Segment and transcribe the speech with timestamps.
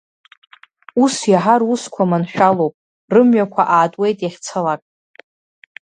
[1.03, 2.73] Ус иаҳа русқәа маншәалоуп,
[3.13, 4.81] рымҩақәа аатуеит иахьцалак.